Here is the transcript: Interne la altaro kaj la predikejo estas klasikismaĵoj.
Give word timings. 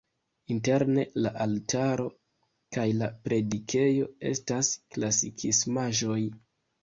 Interne 0.53 1.01
la 1.25 1.31
altaro 1.43 2.07
kaj 2.77 2.85
la 3.01 3.09
predikejo 3.27 4.09
estas 4.31 4.73
klasikismaĵoj. 4.97 6.19